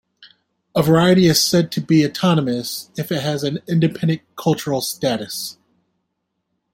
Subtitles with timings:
[0.73, 5.59] A variety is said to be autonomous if it has an independent cultural status.